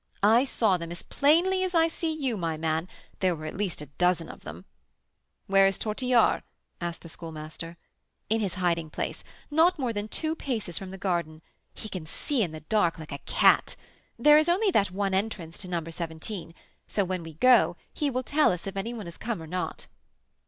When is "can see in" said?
11.87-12.49